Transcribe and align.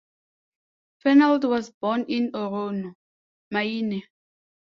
Fernald 0.97 1.43
was 1.43 1.69
born 1.69 2.05
in 2.07 2.31
Orono, 2.31 2.95
Maine. 3.51 4.01